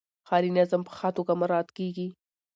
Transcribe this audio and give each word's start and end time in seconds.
ښاري 0.27 0.51
نظم 0.57 0.81
په 0.85 0.91
ښه 0.97 1.09
توګه 1.17 1.33
مراعات 1.41 1.69
کیږي. 1.77 2.07